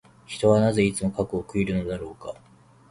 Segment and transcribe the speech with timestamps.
[0.25, 2.33] 人はなぜ、いつも過去を悔いるのだろうか。